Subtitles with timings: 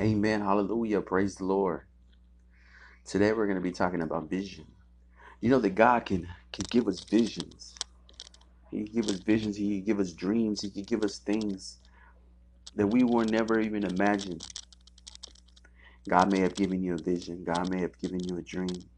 [0.00, 0.42] Amen.
[0.42, 1.00] Hallelujah.
[1.02, 1.82] Praise the Lord.
[3.06, 4.66] Today we're going to be talking about vision.
[5.40, 7.74] You know that God can can give us visions.
[8.70, 9.56] He can give us visions.
[9.56, 10.62] He can give us dreams.
[10.62, 11.78] He can give us things
[12.76, 14.46] that we were never even imagined.
[16.08, 17.44] God may have given you a vision.
[17.44, 18.90] God may have given you a dream.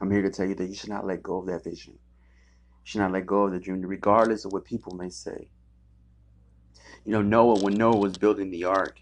[0.00, 1.94] I'm here to tell you that you should not let go of that vision.
[1.94, 2.18] You
[2.84, 5.48] should not let go of the dream, regardless of what people may say.
[7.04, 9.00] You know, Noah, when Noah was building the ark,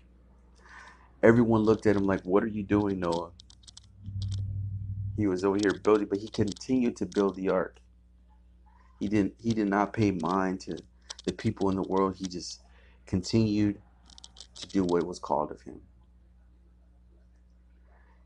[1.22, 3.32] everyone looked at him like, What are you doing, Noah?
[5.16, 7.80] He was over here building, but he continued to build the ark.
[8.98, 10.82] He didn't he did not pay mind to
[11.24, 12.16] the people in the world.
[12.18, 12.62] He just
[13.06, 13.82] continued
[14.58, 15.82] to do what was called of him.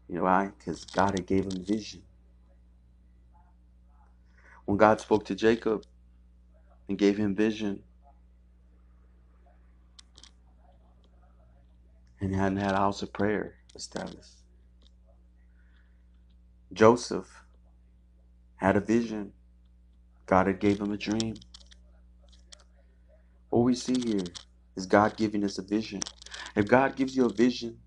[0.08, 0.52] You know why?
[0.58, 2.02] Because God had gave him vision.
[4.66, 5.84] When God spoke to Jacob
[6.88, 7.84] and gave him vision,
[12.24, 14.38] and he hadn't had a house of prayer established.
[16.72, 17.44] Joseph
[18.56, 19.33] had a vision.
[20.27, 21.34] God had gave him a dream.
[23.50, 24.25] What we see here
[24.75, 26.00] is God giving us a vision.
[26.56, 27.78] If God gives you a vision,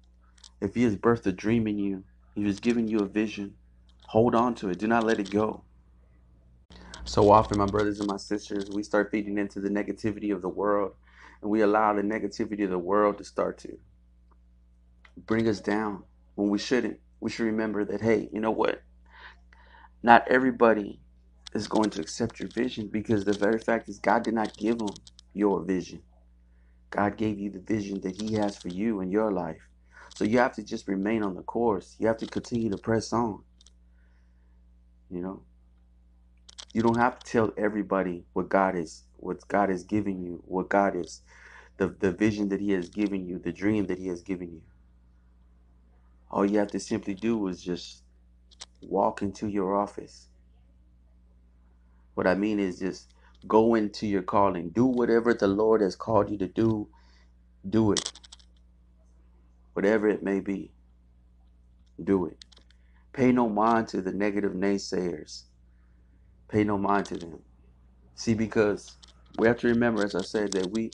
[0.62, 2.04] if He has birthed a dream in you,
[2.36, 3.56] He has given you a vision,
[4.06, 4.78] hold on to it.
[4.78, 5.64] Do not let it go.
[7.06, 10.50] So often, my brothers and my sisters, we start feeding into the negativity of the
[10.50, 10.94] world,
[11.42, 13.78] and we allow the negativity of the world to start to
[15.26, 16.04] bring us down
[16.36, 17.00] when we shouldn't.
[17.20, 18.84] We should remember that, hey, you know what?
[20.04, 21.02] Not everybody
[21.54, 24.80] is going to accept your vision because the very fact is God did not give
[24.80, 24.90] them
[25.34, 26.04] your vision.
[26.92, 29.62] God gave you the vision that He has for you in your life.
[30.16, 31.96] So you have to just remain on the course.
[32.00, 33.44] You have to continue to press on.
[35.10, 35.44] You know,
[36.74, 40.70] you don't have to tell everybody what God is, what God is giving you, what
[40.70, 41.22] God is,
[41.78, 44.62] the, the vision that He has given you, the dream that He has given you.
[46.30, 48.04] All you have to simply do is just
[48.82, 50.28] walk into your office.
[52.16, 53.14] What I mean is just
[53.48, 54.70] go into your calling.
[54.70, 56.88] Do whatever the Lord has called you to do.
[57.70, 58.12] Do it.
[59.74, 60.72] Whatever it may be.
[62.04, 62.44] Do it.
[63.14, 65.44] Pay no mind to the negative naysayers.
[66.50, 67.40] Pay no mind to them.
[68.16, 68.98] See, because
[69.38, 70.92] we have to remember, as I said, that we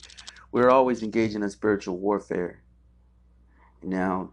[0.52, 2.62] we're always engaging in spiritual warfare.
[3.82, 4.30] Now,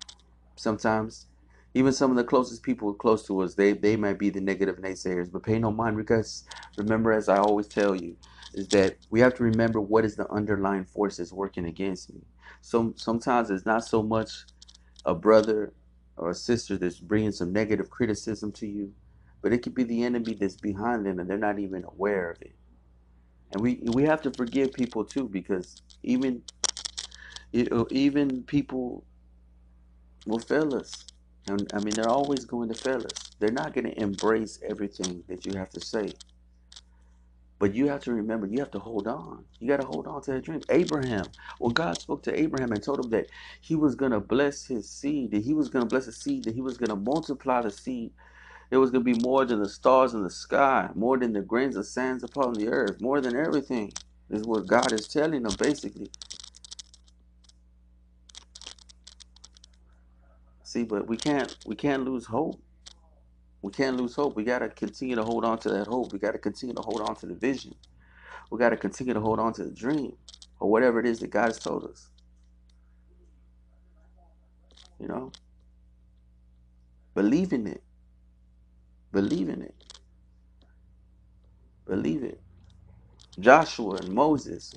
[0.62, 1.28] sometimes
[1.74, 4.78] even some of the closest people close to us, they they might be the negative
[4.78, 6.44] naysayers, but pay no mind because
[6.78, 8.16] remember, as I always tell you,
[8.54, 12.22] is that we have to remember what is the underlying forces working against me.
[12.62, 14.46] So sometimes it's not so much
[15.06, 15.74] a brother
[16.18, 18.94] or a sister that's bringing some negative criticism to you,
[19.42, 22.42] but it could be the enemy that's behind them and they're not even aware of
[22.42, 22.54] it.
[23.54, 26.44] And we we have to forgive people too because even
[27.54, 29.04] you know, even people
[30.26, 31.06] will fail us.
[31.48, 33.32] And I mean, they're always going to fail us.
[33.40, 36.14] They're not going to embrace everything that you have to say.
[37.60, 39.46] But you have to remember, you have to hold on.
[39.60, 40.62] You got to hold on to that dream.
[40.70, 41.26] Abraham,
[41.60, 43.28] when God spoke to Abraham and told him that
[43.62, 46.46] he was going to bless his seed, that he was going to bless the seed,
[46.46, 48.12] that he was going to multiply the seed,
[48.70, 51.42] there was going to be more than the stars in the sky, more than the
[51.42, 53.94] grains of sands upon the earth, more than everything,
[54.30, 56.12] is what God is telling them basically.
[60.72, 62.64] See, but we can't we can't lose hope.
[63.62, 64.38] We can't lose hope.
[64.38, 66.14] We got to continue to hold on to that hope.
[66.14, 67.76] We got to continue to hold on to the vision.
[68.52, 70.16] We got to continue to hold on to the dream
[70.62, 72.10] or whatever it is that God has told us.
[75.00, 75.34] You know?
[77.16, 77.84] Believe in it.
[79.12, 79.76] Believe in it.
[81.88, 82.42] Believe it.
[83.40, 84.74] Joshua and Moses,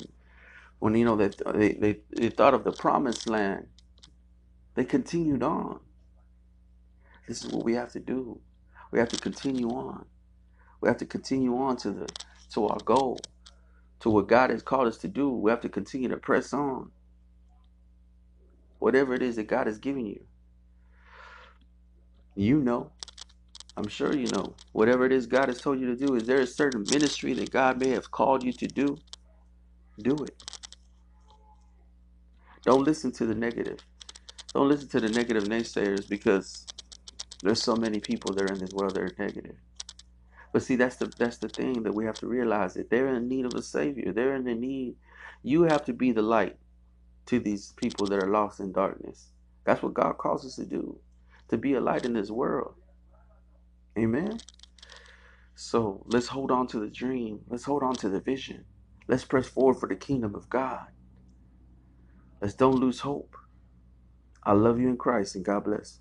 [0.81, 1.29] when you know they,
[1.75, 3.69] they, they thought of the promised land,
[4.75, 5.81] they continued on.
[7.29, 8.41] This is what we have to do.
[8.93, 10.07] We have to continue on.
[10.81, 12.09] We have to continue on to the
[12.55, 13.19] to our goal,
[14.01, 15.31] to what God has called us to do.
[15.31, 16.93] We have to continue to press on.
[18.79, 20.27] Whatever it is that God has given you.
[22.37, 22.93] You know.
[23.77, 24.57] I'm sure you know.
[24.73, 27.51] Whatever it is God has told you to do, is there a certain ministry that
[27.51, 28.99] God may have called you to do?
[30.01, 30.45] Do it.
[32.65, 33.81] Don't listen to the negative.
[34.55, 36.67] Don't listen to the negative naysayers because
[37.43, 39.57] there's so many people that are in this world that are negative.
[40.53, 43.29] But see, that's the that's the thing that we have to realize that they're in
[43.29, 44.13] need of a savior.
[44.13, 44.97] They're in the need.
[45.43, 46.57] You have to be the light
[47.27, 49.31] to these people that are lost in darkness.
[49.65, 50.99] That's what God calls us to do.
[51.49, 52.75] To be a light in this world.
[53.99, 54.39] Amen.
[55.57, 57.41] So let's hold on to the dream.
[57.49, 58.65] Let's hold on to the vision.
[59.09, 60.87] Let's press forward for the kingdom of God.
[62.41, 63.37] Let's don't lose hope.
[64.47, 66.01] I love you in Christ and God bless.